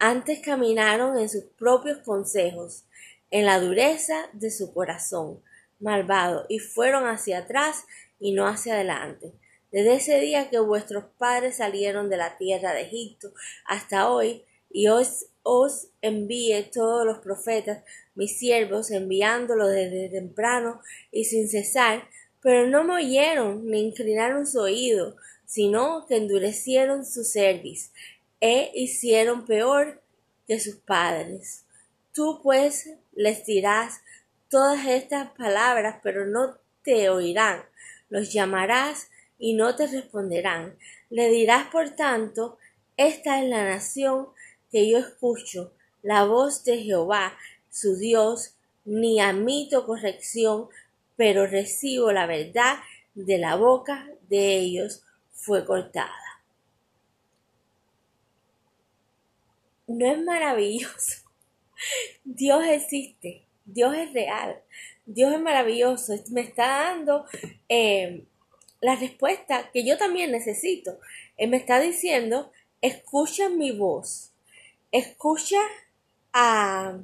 Antes 0.00 0.40
caminaron 0.40 1.16
en 1.16 1.28
sus 1.28 1.44
propios 1.44 1.98
consejos, 1.98 2.82
en 3.30 3.46
la 3.46 3.60
dureza 3.60 4.30
de 4.32 4.50
su 4.50 4.72
corazón 4.74 5.40
malvado, 5.78 6.44
y 6.48 6.58
fueron 6.58 7.06
hacia 7.06 7.38
atrás 7.38 7.84
y 8.18 8.32
no 8.32 8.46
hacia 8.46 8.74
adelante. 8.74 9.32
Desde 9.70 9.94
ese 9.94 10.20
día 10.20 10.48
que 10.50 10.58
vuestros 10.58 11.04
padres 11.18 11.56
salieron 11.56 12.08
de 12.08 12.16
la 12.16 12.38
tierra 12.38 12.72
de 12.72 12.82
Egipto 12.82 13.32
hasta 13.66 14.10
hoy, 14.10 14.44
y 14.70 14.88
os 14.88 15.26
os 15.50 15.88
envíe 16.02 16.62
todos 16.70 17.06
los 17.06 17.20
profetas, 17.20 17.82
mis 18.14 18.38
siervos, 18.38 18.90
enviándolos 18.90 19.70
desde 19.70 20.10
temprano 20.10 20.82
y 21.10 21.24
sin 21.24 21.48
cesar, 21.48 22.06
pero 22.42 22.66
no 22.66 22.84
me 22.84 22.96
oyeron 22.96 23.66
ni 23.66 23.80
inclinaron 23.80 24.46
su 24.46 24.60
oído, 24.60 25.16
sino 25.46 26.04
que 26.06 26.16
endurecieron 26.16 27.06
su 27.06 27.24
cerviz 27.24 27.92
e 28.42 28.70
hicieron 28.74 29.46
peor 29.46 30.02
que 30.46 30.60
sus 30.60 30.76
padres. 30.76 31.64
Tú 32.12 32.40
pues 32.42 32.90
les 33.14 33.46
dirás 33.46 34.02
todas 34.50 34.86
estas 34.86 35.30
palabras, 35.30 35.96
pero 36.02 36.26
no 36.26 36.58
te 36.82 37.08
oirán. 37.08 37.62
Los 38.08 38.32
llamarás 38.32 39.08
y 39.38 39.54
no 39.54 39.76
te 39.76 39.86
responderán. 39.86 40.76
Le 41.10 41.28
dirás, 41.30 41.68
por 41.68 41.90
tanto, 41.90 42.58
esta 42.96 43.42
es 43.42 43.48
la 43.48 43.64
nación 43.64 44.28
que 44.70 44.90
yo 44.90 44.98
escucho 44.98 45.72
la 46.02 46.24
voz 46.24 46.64
de 46.64 46.78
Jehová, 46.78 47.36
su 47.70 47.96
Dios, 47.96 48.54
ni 48.84 49.20
admito 49.20 49.86
corrección, 49.86 50.68
pero 51.16 51.46
recibo 51.46 52.12
la 52.12 52.26
verdad 52.26 52.78
de 53.14 53.38
la 53.38 53.56
boca 53.56 54.08
de 54.28 54.58
ellos 54.58 55.02
fue 55.32 55.64
cortada. 55.64 56.12
¿No 59.86 60.06
es 60.06 60.22
maravilloso? 60.22 61.22
Dios 62.24 62.64
existe, 62.66 63.46
Dios 63.64 63.94
es 63.96 64.12
real, 64.12 64.62
Dios 65.10 65.32
es 65.32 65.40
maravilloso, 65.40 66.12
me 66.32 66.42
está 66.42 66.66
dando 66.84 67.24
eh, 67.70 68.24
la 68.82 68.94
respuesta 68.94 69.70
que 69.72 69.82
yo 69.82 69.96
también 69.96 70.30
necesito. 70.30 70.98
Él 71.38 71.48
me 71.48 71.56
está 71.56 71.80
diciendo, 71.80 72.52
escucha 72.82 73.48
mi 73.48 73.72
voz, 73.72 74.32
escucha 74.92 75.60
a 76.34 76.98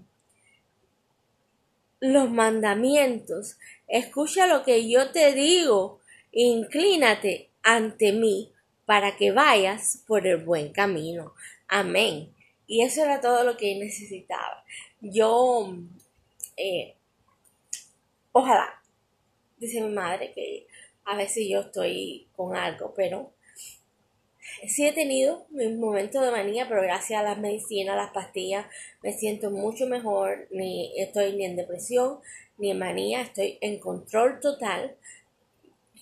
los 1.99 2.31
mandamientos, 2.31 3.57
escucha 3.89 4.47
lo 4.47 4.65
que 4.65 4.87
yo 4.87 5.11
te 5.11 5.33
digo, 5.33 6.01
inclínate 6.31 7.49
ante 7.63 8.13
mí 8.13 8.53
para 8.85 9.17
que 9.17 9.33
vayas 9.33 10.03
por 10.07 10.27
el 10.27 10.45
buen 10.45 10.73
camino. 10.73 11.33
Amén. 11.69 12.35
Y 12.67 12.83
eso 12.83 13.03
era 13.03 13.23
todo 13.23 13.45
lo 13.45 13.57
que 13.57 13.77
necesitaba. 13.77 14.63
Yo, 15.01 15.75
eh, 16.59 16.94
ojalá, 18.35 18.83
dice 19.57 19.81
mi 19.81 19.95
madre 19.95 20.33
que 20.35 20.67
a 21.07 21.17
veces 21.17 21.47
yo 21.49 21.61
estoy 21.61 22.29
con 22.37 22.55
algo, 22.55 22.93
pero 22.95 23.33
Sí 24.67 24.87
he 24.87 24.93
tenido 24.93 25.47
mis 25.51 25.77
momentos 25.77 26.23
de 26.25 26.31
manía, 26.31 26.69
pero 26.69 26.83
gracias 26.83 27.21
a 27.21 27.23
las 27.23 27.39
medicinas, 27.39 27.97
las 27.97 28.13
pastillas, 28.13 28.67
me 29.03 29.13
siento 29.13 29.51
mucho 29.51 29.87
mejor. 29.87 30.49
Ni 30.51 30.93
estoy 31.01 31.35
ni 31.35 31.45
en 31.45 31.57
depresión, 31.57 32.21
ni 32.59 32.71
en 32.71 32.79
manía, 32.79 33.21
estoy 33.21 33.59
en 33.61 33.79
control 33.79 34.41
total. 34.41 34.97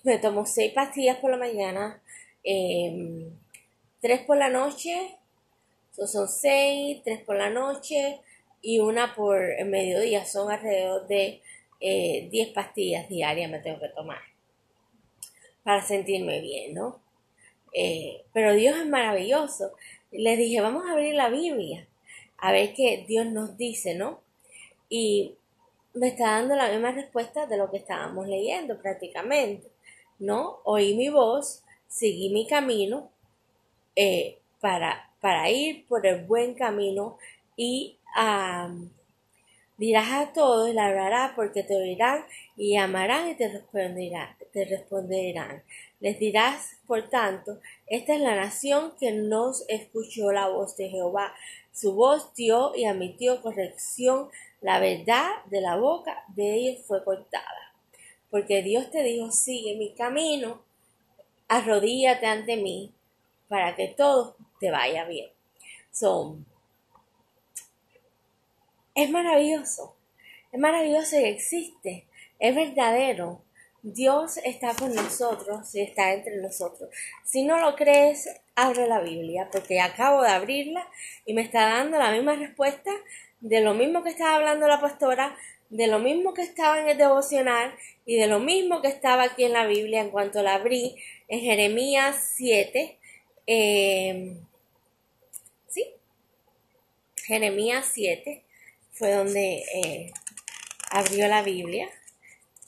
Me 0.05 0.19
tomo 0.19 0.47
seis 0.47 0.73
pastillas 0.73 1.19
por 1.19 1.31
la 1.31 1.37
mañana, 1.39 2.03
em, 2.45 3.31
tres 4.01 4.21
por 4.23 4.37
la 4.37 4.49
noche, 4.49 5.17
son 5.93 6.29
seis, 6.29 7.01
tres 7.05 7.21
por 7.21 7.37
la 7.37 7.51
noche 7.51 8.21
y 8.62 8.81
una 8.81 9.15
por 9.15 9.41
el 9.43 9.69
mediodía. 9.69 10.25
Son 10.25 10.51
alrededor 10.51 11.07
de 11.07 11.42
eh, 11.85 12.29
diez 12.31 12.49
pastillas 12.51 13.09
diarias 13.09 13.51
me 13.51 13.59
tengo 13.59 13.81
que 13.81 13.89
tomar 13.89 14.21
para 15.65 15.83
sentirme 15.83 16.41
bien, 16.41 16.75
¿no? 16.75 17.01
Eh, 17.73 18.25
pero 18.33 18.55
Dios 18.55 18.77
es 18.79 18.87
maravilloso. 18.87 19.73
Les 20.12 20.39
dije, 20.39 20.61
vamos 20.61 20.87
a 20.87 20.93
abrir 20.93 21.15
la 21.15 21.29
Biblia, 21.29 21.89
a 22.39 22.53
ver 22.53 22.73
qué 22.75 23.05
Dios 23.09 23.27
nos 23.27 23.57
dice, 23.57 23.95
¿no? 23.95 24.21
Y 24.89 25.35
me 25.95 26.09
está 26.09 26.33
dando 26.33 26.55
la 26.55 26.71
misma 26.71 26.93
respuesta 26.93 27.47
de 27.47 27.57
lo 27.57 27.71
que 27.71 27.79
estábamos 27.79 28.29
leyendo 28.29 28.81
prácticamente, 28.81 29.69
¿no? 30.21 30.61
Oí 30.65 30.95
mi 30.95 31.09
voz, 31.09 31.65
seguí 31.89 32.31
mi 32.31 32.47
camino 32.47 33.11
eh, 33.97 34.39
para, 34.61 35.11
para 35.21 35.51
ir 35.51 35.87
por 35.89 36.07
el 36.07 36.25
buen 36.25 36.55
camino 36.55 37.19
y 37.57 37.99
Dirás 39.79 40.12
a 40.12 40.33
todos 40.33 40.69
y 40.69 40.75
la 40.75 40.87
hablarás 40.87 41.33
porque 41.35 41.62
te 41.62 41.75
oirán 41.75 42.25
y 42.57 42.76
amarán 42.76 43.31
y 43.31 43.35
te 43.35 43.49
responderán, 43.49 44.37
te 44.52 44.64
responderán. 44.64 45.62
Les 45.99 46.19
dirás, 46.19 46.76
por 46.87 47.09
tanto, 47.09 47.59
esta 47.87 48.14
es 48.14 48.21
la 48.21 48.37
nación 48.37 48.93
que 49.00 49.12
nos 49.12 49.64
escuchó 49.69 50.31
la 50.31 50.49
voz 50.49 50.76
de 50.76 50.88
Jehová. 50.88 51.35
Su 51.73 51.95
voz 51.95 52.35
dio 52.35 52.75
y 52.76 52.85
admitió 52.85 53.41
corrección. 53.41 54.29
La 54.61 54.79
verdad 54.79 55.29
de 55.47 55.61
la 55.61 55.76
boca 55.76 56.23
de 56.29 56.55
ellos 56.55 56.85
fue 56.87 57.02
cortada. 57.02 57.73
Porque 58.31 58.62
Dios 58.62 58.91
te 58.91 59.02
dijo, 59.02 59.31
sigue 59.31 59.76
mi 59.76 59.95
camino, 59.95 60.62
arrodíllate 61.49 62.26
ante 62.26 62.57
mí, 62.57 62.93
para 63.49 63.75
que 63.75 63.88
todo 63.88 64.37
te 64.61 64.71
vaya 64.71 65.05
bien. 65.05 65.31
Son 65.91 66.47
es 68.95 69.11
maravilloso, 69.11 69.97
es 70.53 70.61
maravilloso 70.61 71.19
y 71.19 71.25
existe, 71.25 72.07
es 72.39 72.55
verdadero. 72.55 73.43
Dios 73.85 74.37
está 74.45 74.75
con 74.75 74.95
nosotros 74.95 75.75
y 75.75 75.81
está 75.81 76.13
entre 76.13 76.37
nosotros. 76.37 76.89
Si 77.25 77.43
no 77.43 77.59
lo 77.59 77.75
crees, 77.75 78.29
abre 78.55 78.87
la 78.87 79.01
Biblia, 79.01 79.49
porque 79.51 79.81
acabo 79.81 80.23
de 80.23 80.31
abrirla 80.31 80.89
y 81.27 81.35
me 81.35 81.43
está 81.43 81.67
dando 81.67 81.99
la 81.99 82.13
misma 82.13 82.37
respuesta 82.37 82.93
de 83.41 83.61
lo 83.61 83.75
mismo 83.75 84.05
que 84.05 84.11
estaba 84.11 84.37
hablando 84.37 84.69
la 84.69 84.81
pastora, 84.81 85.37
de 85.69 85.89
lo 85.89 85.99
mismo 85.99 86.33
que 86.33 86.43
estaba 86.43 86.79
en 86.81 86.91
el 86.91 86.99
devocional 86.99 87.75
y 88.07 88.17
de 88.17 88.29
lo 88.29 88.39
mismo 88.39 88.83
que 88.83 88.89
estaba 88.89 89.25
aquí 89.25 89.45
en 89.45 89.53
la 89.53 89.67
Biblia 89.67 90.01
en 90.01 90.11
cuanto 90.11 90.43
la 90.43 90.55
abrí 90.55 90.95
en 91.27 91.41
Jeremías 91.41 92.35
7. 92.37 92.99
Eh, 93.49 94.37
sí, 95.67 95.87
Jeremías 97.17 97.91
7 97.93 98.45
fue 98.93 99.13
donde 99.13 99.65
eh, 99.75 100.13
abrió 100.91 101.27
la 101.29 101.43
Biblia 101.43 101.89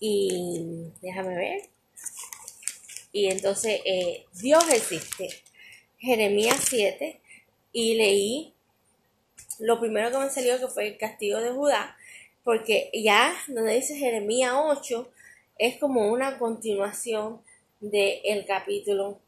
y 0.00 0.92
déjame 1.00 1.36
ver. 1.36 1.68
Y 3.12 3.30
entonces 3.30 3.80
eh, 3.84 4.24
Dios 4.40 4.64
existe. 4.72 5.28
Jeremías 5.98 6.58
7 6.68 7.20
y 7.72 7.94
leí 7.94 8.54
lo 9.58 9.80
primero 9.80 10.10
que 10.10 10.18
me 10.18 10.30
salió 10.30 10.58
que 10.58 10.68
fue 10.68 10.88
el 10.88 10.98
castigo 10.98 11.40
de 11.40 11.50
Judá, 11.50 11.96
porque 12.42 12.90
ya 12.92 13.34
donde 13.48 13.74
dice 13.74 13.96
Jeremías 13.96 14.52
8 14.54 15.10
es 15.58 15.78
como 15.78 16.10
una 16.10 16.38
continuación 16.38 17.40
del 17.80 18.44
capítulo 18.46 19.20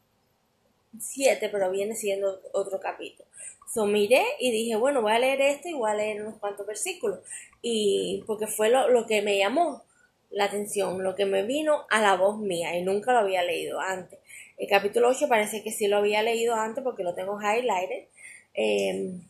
7, 0.99 1.49
pero 1.49 1.71
viene 1.71 1.95
siendo 1.95 2.41
otro 2.53 2.79
capítulo. 2.79 3.27
So, 3.73 3.85
miré 3.85 4.23
y 4.39 4.51
dije, 4.51 4.75
bueno, 4.75 5.01
voy 5.01 5.11
a 5.11 5.19
leer 5.19 5.41
esto 5.41 5.67
y 5.67 5.73
voy 5.73 5.91
a 5.91 5.95
leer 5.95 6.21
unos 6.21 6.39
cuantos 6.39 6.65
versículos. 6.65 7.19
Y 7.61 8.23
porque 8.25 8.47
fue 8.47 8.69
lo, 8.69 8.89
lo 8.89 9.05
que 9.05 9.21
me 9.21 9.37
llamó 9.37 9.83
la 10.29 10.45
atención, 10.45 11.03
lo 11.03 11.15
que 11.15 11.25
me 11.25 11.43
vino 11.43 11.85
a 11.89 12.01
la 12.01 12.15
voz 12.15 12.37
mía 12.37 12.77
y 12.77 12.83
nunca 12.83 13.13
lo 13.13 13.19
había 13.19 13.43
leído 13.43 13.79
antes. 13.79 14.19
El 14.57 14.67
capítulo 14.67 15.09
8 15.09 15.27
parece 15.27 15.63
que 15.63 15.71
sí 15.71 15.87
lo 15.87 15.97
había 15.97 16.23
leído 16.23 16.55
antes 16.55 16.83
porque 16.83 17.03
lo 17.03 17.13
tengo 17.13 17.39
highlighted. 17.39 18.05
Em, 18.53 19.21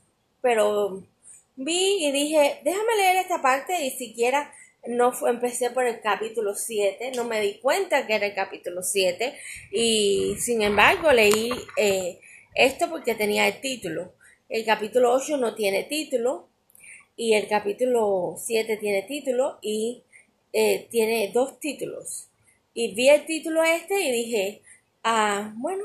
pero 0.41 1.03
vi 1.55 2.05
y 2.05 2.11
dije, 2.11 2.59
déjame 2.63 2.95
leer 2.97 3.17
esta 3.17 3.41
parte 3.41 3.83
y 3.83 3.91
siquiera 3.91 4.53
no 4.87 5.13
empecé 5.27 5.69
por 5.71 5.85
el 5.85 6.01
capítulo 6.01 6.55
7, 6.55 7.11
no 7.15 7.23
me 7.23 7.41
di 7.41 7.59
cuenta 7.59 8.05
que 8.07 8.15
era 8.15 8.25
el 8.25 8.33
capítulo 8.33 8.83
7 8.83 9.37
y 9.71 10.35
sin 10.39 10.61
embargo 10.61 11.11
leí 11.11 11.51
eh, 11.77 12.19
esto 12.55 12.89
porque 12.89 13.15
tenía 13.15 13.47
el 13.47 13.61
título. 13.61 14.13
El 14.49 14.65
capítulo 14.65 15.13
8 15.13 15.37
no 15.37 15.55
tiene 15.55 15.83
título 15.83 16.47
y 17.15 17.33
el 17.33 17.47
capítulo 17.47 18.35
7 18.37 18.77
tiene 18.77 19.03
título 19.03 19.59
y 19.61 20.03
eh, 20.53 20.87
tiene 20.89 21.31
dos 21.33 21.59
títulos. 21.59 22.29
Y 22.73 22.93
vi 22.93 23.09
el 23.09 23.25
título 23.25 23.63
este 23.63 23.99
y 24.01 24.11
dije, 24.11 24.61
ah, 25.03 25.53
bueno, 25.55 25.83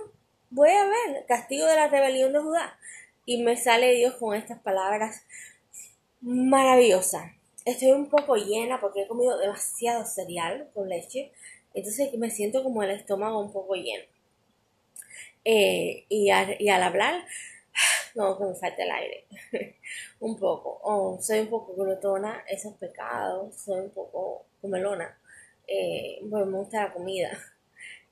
voy 0.50 0.70
a 0.70 0.84
ver, 0.84 1.24
castigo 1.26 1.66
de 1.66 1.74
la 1.74 1.88
rebelión 1.88 2.32
de 2.32 2.40
Judá. 2.40 2.78
Y 3.24 3.42
me 3.42 3.56
sale 3.56 3.94
Dios 3.94 4.14
con 4.16 4.34
estas 4.36 4.60
palabras 4.60 5.24
maravillosas. 6.20 7.32
Estoy 7.64 7.92
un 7.92 8.08
poco 8.08 8.36
llena 8.36 8.80
porque 8.80 9.02
he 9.02 9.06
comido 9.08 9.38
demasiado 9.38 10.04
cereal 10.04 10.68
con 10.74 10.88
leche. 10.88 11.32
Entonces 11.74 12.12
me 12.14 12.30
siento 12.30 12.62
como 12.62 12.82
el 12.82 12.90
estómago 12.90 13.38
un 13.40 13.52
poco 13.52 13.74
lleno. 13.74 14.04
Eh, 15.44 16.04
y, 16.08 16.30
y 16.58 16.68
al 16.68 16.82
hablar 16.82 17.24
no, 18.14 18.38
que 18.38 18.44
me 18.44 18.54
falta 18.54 18.82
el 18.82 18.90
aire. 18.90 19.26
un 20.20 20.38
poco. 20.38 20.80
Oh, 20.82 21.18
soy 21.20 21.40
un 21.40 21.48
poco 21.48 21.74
glotona, 21.74 22.44
esos 22.48 22.74
pecados. 22.74 23.54
Soy 23.56 23.80
un 23.80 23.90
poco 23.90 24.46
comelona. 24.60 25.18
Eh, 25.66 26.20
me 26.22 26.44
gusta 26.44 26.84
la 26.84 26.92
comida. 26.92 27.30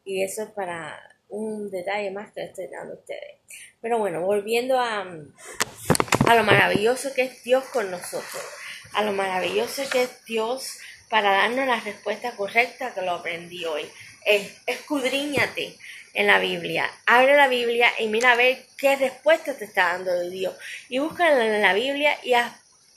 Y 0.02 0.22
eso 0.22 0.42
es 0.42 0.50
para 0.50 0.98
un 1.28 1.70
detalle 1.70 2.10
más 2.10 2.32
que 2.32 2.42
estoy 2.42 2.66
dando 2.68 2.94
a 2.94 2.96
ustedes. 2.96 3.36
Pero 3.82 3.98
bueno, 3.98 4.22
volviendo 4.22 4.80
a, 4.80 5.02
a 5.02 6.34
lo 6.34 6.42
maravilloso 6.42 7.12
que 7.14 7.22
es 7.22 7.44
Dios 7.44 7.62
con 7.66 7.90
nosotros. 7.90 8.59
A 8.92 9.02
lo 9.02 9.12
maravilloso 9.12 9.88
que 9.88 10.02
es 10.02 10.24
Dios 10.24 10.78
para 11.08 11.32
darnos 11.32 11.66
la 11.66 11.80
respuesta 11.80 12.32
correcta 12.32 12.94
que 12.94 13.02
lo 13.02 13.12
aprendí 13.12 13.64
hoy. 13.64 13.88
Es, 14.24 14.52
escudriñate 14.66 15.76
en 16.14 16.26
la 16.26 16.38
Biblia. 16.38 16.90
Abre 17.06 17.36
la 17.36 17.48
Biblia 17.48 17.90
y 17.98 18.08
mira 18.08 18.32
a 18.32 18.36
ver 18.36 18.64
qué 18.78 18.96
respuesta 18.96 19.54
te 19.54 19.64
está 19.64 19.92
dando 19.92 20.28
Dios. 20.28 20.54
Y 20.88 20.98
búscala 20.98 21.44
en 21.44 21.62
la 21.62 21.74
Biblia 21.74 22.18
y, 22.22 22.34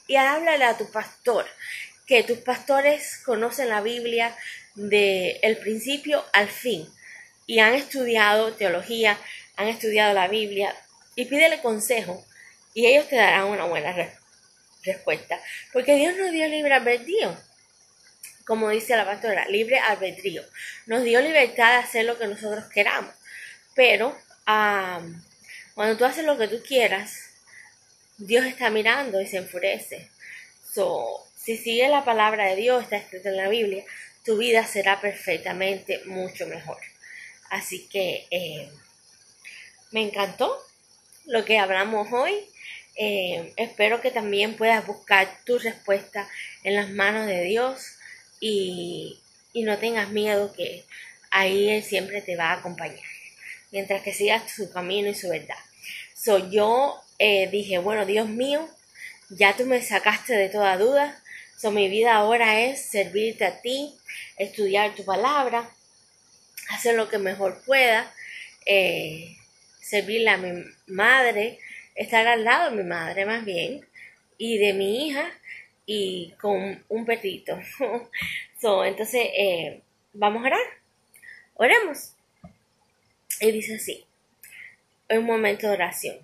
y 0.06 0.16
háblale 0.16 0.64
a 0.64 0.76
tu 0.76 0.90
pastor. 0.90 1.46
Que 2.06 2.22
tus 2.22 2.38
pastores 2.38 3.18
conocen 3.24 3.68
la 3.68 3.80
Biblia 3.80 4.36
de 4.74 5.38
el 5.42 5.56
principio 5.58 6.24
al 6.32 6.48
fin. 6.48 6.88
Y 7.46 7.58
han 7.60 7.74
estudiado 7.74 8.54
teología, 8.54 9.18
han 9.56 9.68
estudiado 9.68 10.14
la 10.14 10.28
Biblia. 10.28 10.74
Y 11.16 11.26
pídele 11.26 11.60
consejo. 11.62 12.24
Y 12.74 12.86
ellos 12.86 13.08
te 13.08 13.16
darán 13.16 13.46
una 13.46 13.64
buena 13.64 13.92
respuesta. 13.92 14.23
Porque 15.72 15.94
Dios 15.94 16.16
nos 16.16 16.30
dio 16.30 16.46
libre 16.48 16.74
albedrío 16.74 17.36
como 18.44 18.68
dice 18.68 18.96
la 18.96 19.06
pastora, 19.06 19.46
libre 19.48 19.78
albedrío. 19.78 20.42
Nos 20.86 21.02
dio 21.02 21.20
libertad 21.20 21.72
de 21.72 21.78
hacer 21.78 22.04
lo 22.04 22.18
que 22.18 22.26
nosotros 22.26 22.64
queramos. 22.66 23.14
Pero 23.74 24.16
cuando 24.44 25.96
tú 25.96 26.04
haces 26.04 26.24
lo 26.24 26.38
que 26.38 26.48
tú 26.48 26.62
quieras, 26.62 27.30
Dios 28.18 28.44
está 28.44 28.70
mirando 28.70 29.20
y 29.20 29.26
se 29.26 29.38
enfurece. 29.38 30.10
So, 30.72 31.26
si 31.36 31.56
sigues 31.56 31.90
la 31.90 32.04
palabra 32.04 32.46
de 32.46 32.56
Dios, 32.56 32.82
está 32.82 32.96
escrita 32.96 33.30
en 33.30 33.36
la 33.36 33.48
Biblia, 33.48 33.84
tu 34.24 34.36
vida 34.36 34.66
será 34.66 35.00
perfectamente 35.00 36.02
mucho 36.04 36.46
mejor. 36.46 36.78
Así 37.50 37.86
que 37.88 38.26
eh, 38.30 38.70
me 39.90 40.02
encantó 40.02 40.58
lo 41.26 41.44
que 41.44 41.58
hablamos 41.58 42.08
hoy. 42.12 42.34
Eh, 42.96 43.52
espero 43.56 44.00
que 44.00 44.10
también 44.10 44.56
puedas 44.56 44.86
buscar 44.86 45.28
tu 45.44 45.58
respuesta 45.58 46.28
en 46.62 46.76
las 46.76 46.90
manos 46.90 47.26
de 47.26 47.42
Dios 47.42 47.96
y, 48.40 49.20
no 49.54 49.78
tengas 49.78 50.10
miedo 50.10 50.52
que 50.52 50.84
ahí 51.30 51.70
Él 51.70 51.82
siempre 51.82 52.20
te 52.20 52.36
va 52.36 52.50
a 52.50 52.54
acompañar, 52.54 52.98
mientras 53.70 54.02
que 54.02 54.12
sigas 54.12 54.50
su 54.50 54.70
camino 54.72 55.08
y 55.08 55.14
su 55.14 55.28
verdad. 55.28 55.56
So, 56.14 56.50
yo 56.50 57.00
eh, 57.18 57.48
dije, 57.50 57.78
bueno, 57.78 58.04
Dios 58.04 58.28
mío, 58.28 58.68
ya 59.30 59.56
tú 59.56 59.64
me 59.64 59.80
sacaste 59.82 60.34
de 60.34 60.48
toda 60.48 60.76
duda, 60.76 61.22
so, 61.56 61.70
mi 61.70 61.88
vida 61.88 62.14
ahora 62.14 62.60
es 62.60 62.90
servirte 62.90 63.44
a 63.44 63.60
ti, 63.60 63.94
estudiar 64.38 64.94
tu 64.94 65.04
palabra, 65.04 65.70
hacer 66.70 66.94
lo 66.94 67.08
que 67.08 67.18
mejor 67.18 67.62
pueda, 67.64 68.12
eh, 68.66 69.36
servirle 69.80 70.30
a 70.30 70.36
mi 70.36 70.64
madre, 70.86 71.58
estar 71.94 72.26
al 72.26 72.44
lado 72.44 72.70
de 72.70 72.82
mi 72.82 72.88
madre 72.88 73.26
más 73.26 73.44
bien, 73.44 73.86
y 74.38 74.58
de 74.58 74.72
mi 74.72 75.06
hija, 75.06 75.30
y 75.86 76.32
con 76.40 76.82
un 76.88 77.04
perrito. 77.04 77.58
so, 78.60 78.84
entonces, 78.84 79.26
eh, 79.36 79.80
vamos 80.12 80.42
a 80.42 80.46
orar. 80.46 80.66
Oremos. 81.54 82.14
Y 83.40 83.52
dice 83.52 83.76
así, 83.76 84.04
un 85.10 85.24
momento 85.24 85.66
de 85.68 85.74
oración. 85.74 86.16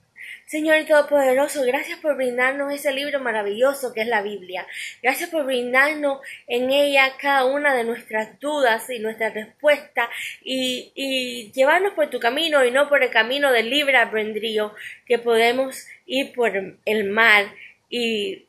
Señor 0.50 0.84
Todopoderoso, 0.84 1.62
gracias 1.62 2.00
por 2.00 2.16
brindarnos 2.16 2.74
ese 2.74 2.92
libro 2.92 3.20
maravilloso 3.20 3.92
que 3.92 4.00
es 4.00 4.08
la 4.08 4.20
Biblia. 4.20 4.66
Gracias 5.00 5.30
por 5.30 5.44
brindarnos 5.44 6.18
en 6.48 6.72
ella 6.72 7.12
cada 7.20 7.44
una 7.44 7.72
de 7.72 7.84
nuestras 7.84 8.40
dudas 8.40 8.90
y 8.90 8.98
nuestras 8.98 9.32
respuestas 9.32 10.08
y, 10.42 11.52
llevarnos 11.54 11.92
por 11.92 12.10
tu 12.10 12.18
camino 12.18 12.64
y 12.64 12.72
no 12.72 12.88
por 12.88 13.04
el 13.04 13.10
camino 13.10 13.52
del 13.52 13.70
libre 13.70 13.96
albedrío 13.96 14.74
que 15.06 15.20
podemos 15.20 15.86
ir 16.06 16.32
por 16.32 16.50
el 16.84 17.04
mal 17.10 17.54
y 17.88 18.46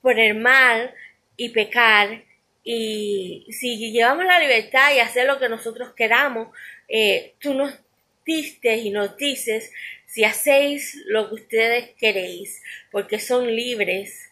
por 0.00 0.20
el 0.20 0.36
mal 0.36 0.94
y 1.36 1.48
pecar. 1.48 2.22
Y 2.62 3.48
si 3.50 3.90
llevamos 3.90 4.26
la 4.26 4.38
libertad 4.38 4.94
y 4.94 5.00
hacer 5.00 5.26
lo 5.26 5.40
que 5.40 5.48
nosotros 5.48 5.92
queramos, 5.96 6.56
eh, 6.86 7.34
tú 7.40 7.52
nos 7.52 7.80
diste 8.24 8.76
y 8.76 8.90
nos 8.90 9.16
dices 9.16 9.72
si 10.14 10.22
hacéis 10.22 11.02
lo 11.06 11.28
que 11.28 11.34
ustedes 11.34 11.90
queréis, 11.98 12.62
porque 12.92 13.18
son 13.18 13.52
libres 13.52 14.30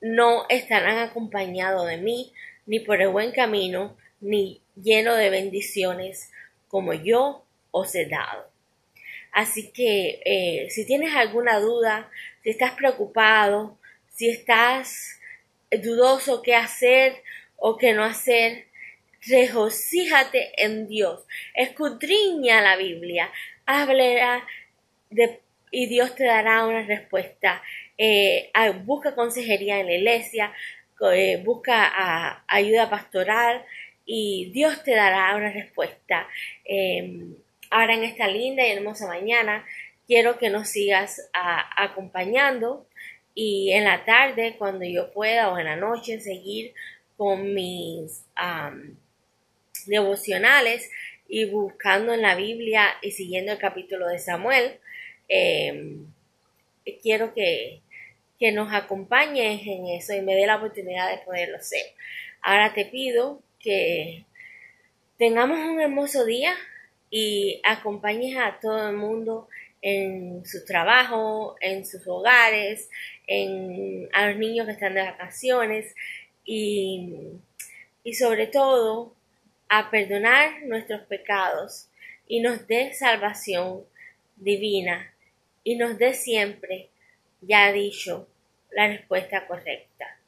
no 0.00 0.46
estarán 0.48 0.98
acompañados 0.98 1.88
de 1.88 1.96
mí, 1.96 2.32
ni 2.64 2.78
por 2.78 3.02
el 3.02 3.08
buen 3.08 3.32
camino, 3.32 3.96
ni 4.20 4.62
lleno 4.76 5.16
de 5.16 5.30
bendiciones, 5.30 6.30
como 6.68 6.92
yo 6.92 7.44
os 7.72 7.92
he 7.96 8.06
dado. 8.06 8.48
Así 9.32 9.72
que 9.72 10.20
eh, 10.24 10.70
si 10.70 10.86
tienes 10.86 11.12
alguna 11.16 11.58
duda, 11.58 12.08
si 12.44 12.50
estás 12.50 12.74
preocupado, 12.74 13.76
si 14.10 14.28
estás 14.28 15.18
dudoso 15.72 16.40
qué 16.40 16.54
hacer 16.54 17.16
o 17.56 17.78
qué 17.78 17.94
no 17.94 18.04
hacer, 18.04 18.66
regocíjate 19.26 20.52
en 20.64 20.86
Dios, 20.86 21.24
escudriña 21.54 22.62
la 22.62 22.76
Biblia, 22.76 23.32
habla 23.66 24.46
y 25.70 25.86
Dios 25.86 26.14
te 26.14 26.24
dará 26.24 26.66
una 26.66 26.82
respuesta. 26.82 27.62
Eh, 27.98 28.50
busca 28.84 29.14
consejería 29.14 29.80
en 29.80 29.86
la 29.86 29.94
iglesia, 29.94 30.52
eh, 31.12 31.42
busca 31.44 32.44
ayuda 32.46 32.88
pastoral 32.88 33.64
y 34.06 34.50
Dios 34.52 34.82
te 34.84 34.94
dará 34.94 35.34
una 35.36 35.50
respuesta. 35.50 36.28
Em, 36.64 37.34
ahora 37.70 37.94
en 37.94 38.04
esta 38.04 38.28
linda 38.28 38.66
y 38.66 38.72
hermosa 38.72 39.06
mañana, 39.06 39.64
quiero 40.06 40.38
que 40.38 40.50
nos 40.50 40.68
sigas 40.68 41.30
acompañando 41.32 42.86
y 43.34 43.72
en 43.72 43.84
la 43.84 44.04
tarde, 44.04 44.54
cuando 44.58 44.84
yo 44.84 45.12
pueda, 45.12 45.50
o 45.50 45.58
en 45.58 45.64
la 45.64 45.76
noche, 45.76 46.20
seguir 46.20 46.72
con 47.16 47.52
mis 47.52 48.24
devocionales 49.86 50.90
y 51.28 51.46
buscando 51.46 52.14
en 52.14 52.22
la 52.22 52.36
Biblia 52.36 52.86
y 53.02 53.10
siguiendo 53.10 53.52
el 53.52 53.58
capítulo 53.58 54.08
de 54.08 54.18
Samuel. 54.18 54.78
Em, 55.28 56.06
quiero 57.02 57.32
que, 57.34 57.80
que 58.38 58.52
nos 58.52 58.72
acompañes 58.72 59.62
en 59.66 59.86
eso 59.86 60.14
y 60.14 60.20
me 60.20 60.34
dé 60.34 60.46
la 60.46 60.56
oportunidad 60.56 61.10
de 61.10 61.24
poderlo 61.24 61.56
hacer. 61.56 61.82
Ahora 62.42 62.74
te 62.74 62.84
pido 62.84 63.40
que 63.58 64.24
tengamos 65.16 65.58
un 65.58 65.80
hermoso 65.80 66.24
día 66.24 66.54
y 67.10 67.60
acompañes 67.64 68.36
a 68.36 68.58
todo 68.60 68.88
el 68.88 68.96
mundo 68.96 69.48
en 69.80 70.44
su 70.44 70.64
trabajo, 70.64 71.56
en 71.60 71.86
sus 71.86 72.06
hogares, 72.06 72.90
en, 73.26 74.08
a 74.12 74.28
los 74.28 74.38
niños 74.38 74.66
que 74.66 74.72
están 74.72 74.94
de 74.94 75.02
vacaciones 75.02 75.94
y, 76.44 77.14
y 78.02 78.14
sobre 78.14 78.46
todo 78.46 79.14
a 79.68 79.90
perdonar 79.90 80.62
nuestros 80.64 81.02
pecados 81.02 81.88
y 82.26 82.40
nos 82.40 82.66
dé 82.66 82.92
salvación 82.94 83.84
divina 84.36 85.13
y 85.64 85.76
nos 85.76 85.98
dé 85.98 86.14
siempre, 86.14 86.90
ya 87.40 87.72
dicho, 87.72 88.28
la 88.70 88.88
respuesta 88.88 89.46
correcta. 89.46 90.18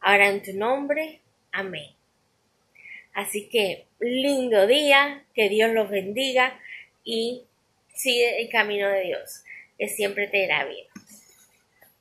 Ahora 0.00 0.30
en 0.30 0.42
tu 0.42 0.52
nombre, 0.52 1.20
amén. 1.52 1.90
Así 3.12 3.48
que 3.48 3.86
lindo 3.98 4.66
día, 4.66 5.24
que 5.34 5.48
Dios 5.48 5.72
los 5.72 5.90
bendiga 5.90 6.60
y 7.04 7.44
sigue 7.92 8.42
el 8.42 8.48
camino 8.48 8.88
de 8.88 9.02
Dios, 9.02 9.42
que 9.78 9.88
siempre 9.88 10.28
te 10.28 10.44
irá 10.44 10.64
bien. 10.64 10.86